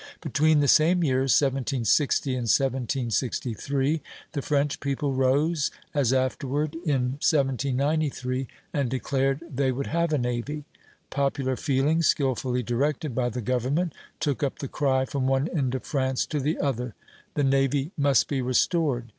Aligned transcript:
Between 0.19 0.61
the 0.61 0.67
same 0.67 1.03
years 1.03 1.39
(1760 1.39 2.31
and 2.31 2.45
1763) 2.49 4.01
the 4.31 4.41
French 4.41 4.79
people 4.79 5.13
rose, 5.13 5.69
as 5.93 6.11
afterward 6.11 6.73
in 6.83 7.19
1793, 7.21 8.47
and 8.73 8.89
declared 8.89 9.41
they 9.47 9.71
would 9.71 9.85
have 9.85 10.11
a 10.11 10.17
navy. 10.17 10.63
"Popular 11.11 11.55
feeling, 11.55 12.01
skilfully 12.01 12.63
directed 12.63 13.13
by 13.13 13.29
the 13.29 13.41
government, 13.41 13.93
took 14.19 14.41
up 14.41 14.57
the 14.57 14.67
cry 14.67 15.05
from 15.05 15.27
one 15.27 15.47
end 15.49 15.75
of 15.75 15.83
France 15.83 16.25
to 16.25 16.39
the 16.39 16.57
other, 16.57 16.95
'The 17.35 17.43
navy 17.43 17.91
must 17.95 18.27
be 18.27 18.41
restored.' 18.41 19.05